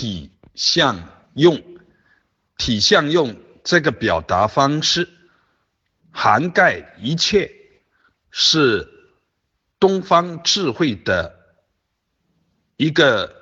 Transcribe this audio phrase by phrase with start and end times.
[0.00, 1.62] 体相用，
[2.56, 5.10] 体相用这个表达方式
[6.10, 7.52] 涵盖一切，
[8.30, 8.88] 是
[9.78, 11.38] 东方智慧的
[12.78, 13.36] 一个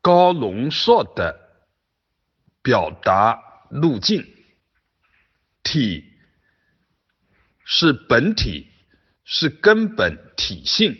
[0.00, 1.38] 高浓缩的
[2.62, 3.38] 表达
[3.68, 4.26] 路径。
[5.62, 6.14] 体
[7.62, 8.70] 是本体，
[9.26, 10.98] 是根本体性，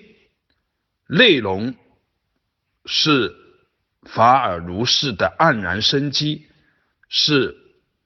[1.06, 1.74] 内容
[2.84, 3.43] 是。
[4.04, 6.48] 法尔如是的黯然生机，
[7.08, 7.56] 是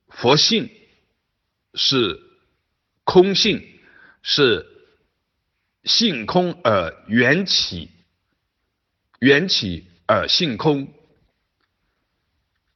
[0.08, 0.70] 佛性，
[1.74, 2.20] 是
[3.04, 3.80] 空性，
[4.22, 4.66] 是
[5.84, 7.90] 性空而缘起，
[9.18, 10.92] 缘起而性空，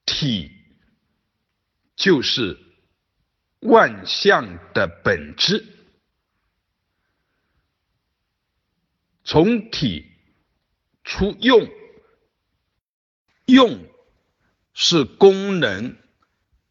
[0.05, 0.51] 体
[1.97, 2.59] 就是
[3.61, 5.65] 万象的本质，
[9.25, 10.11] 从体
[11.05, 11.82] 出用。
[13.53, 13.87] 用
[14.73, 15.99] 是功能，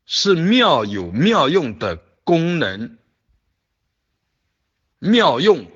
[0.08, 2.98] 是妙有妙用的功能。
[4.98, 5.72] 妙用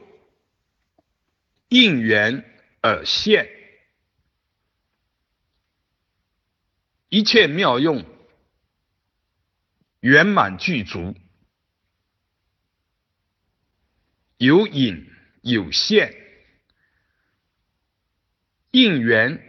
[1.68, 2.44] 应缘
[2.82, 3.48] 而现，
[7.10, 8.04] 一切妙用
[10.00, 11.16] 圆满具足，
[14.38, 15.08] 有隐
[15.44, 16.16] 有现，
[18.72, 19.40] 应缘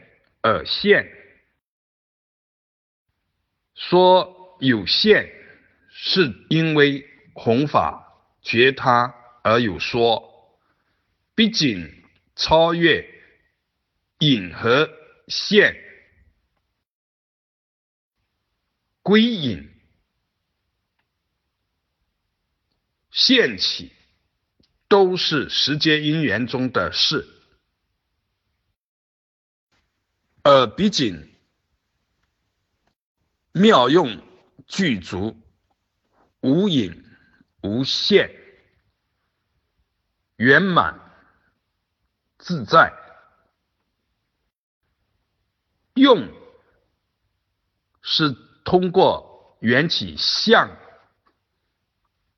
[0.42, 1.25] 而现。
[3.76, 5.30] 说有限，
[5.90, 10.58] 是因为弘法觉他而有说，
[11.34, 12.02] 毕竟
[12.34, 13.06] 超越
[14.20, 14.90] 隐和
[15.28, 15.76] 现，
[19.02, 19.70] 归隐
[23.10, 23.92] 现起，
[24.88, 27.28] 都是时间因缘中的事，
[30.42, 31.35] 而毕竟。
[33.56, 34.22] 妙用
[34.66, 35.34] 具足，
[36.40, 37.02] 无隐
[37.62, 38.30] 无限，
[40.36, 41.00] 圆满
[42.36, 42.92] 自在。
[45.94, 46.30] 用
[48.02, 50.76] 是通过缘起相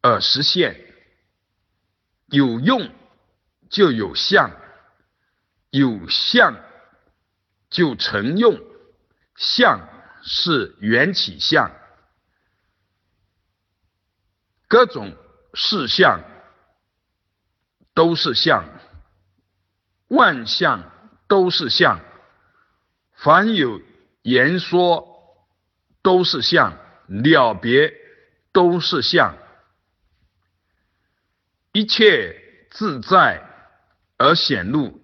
[0.00, 0.94] 而实现，
[2.26, 2.94] 有用
[3.68, 4.52] 就有相，
[5.70, 6.54] 有相
[7.70, 8.56] 就成用，
[9.34, 9.97] 相。
[10.22, 11.70] 是缘起相，
[14.66, 15.16] 各种
[15.54, 16.22] 事相
[17.94, 18.64] 都是相，
[20.08, 20.90] 万象
[21.26, 22.00] 都是相，
[23.14, 23.80] 凡有
[24.22, 25.46] 言说
[26.02, 27.94] 都是相，了别
[28.52, 29.36] 都是相，
[31.72, 33.42] 一切自在
[34.16, 35.00] 而显露，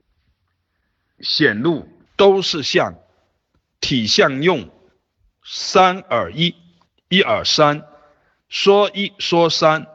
[1.20, 2.94] 显露都是相，
[3.80, 4.70] 体相用。
[5.44, 6.54] 三而一，
[7.08, 7.86] 一而三，
[8.48, 9.86] 说一说三，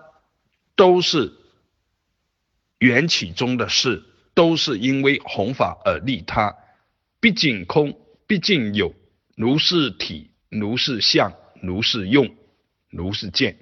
[0.75, 1.33] 都是
[2.77, 4.03] 缘起中的事，
[4.35, 6.55] 都是因为弘法而利他。
[7.19, 8.93] 毕竟空，毕竟有，
[9.35, 12.35] 如是体，如是相，如是用，
[12.89, 13.57] 如是见。